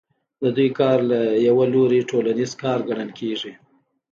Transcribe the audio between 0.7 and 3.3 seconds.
کار له یوه لوري ټولنیز کار ګڼل